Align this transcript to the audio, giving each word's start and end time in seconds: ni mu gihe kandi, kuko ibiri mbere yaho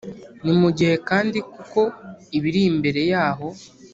ni 0.43 0.53
mu 0.59 0.69
gihe 0.77 0.95
kandi, 1.09 1.37
kuko 1.53 1.79
ibiri 2.37 2.61
mbere 2.77 3.01
yaho 3.11 3.47